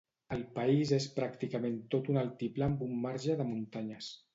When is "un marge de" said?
2.91-3.51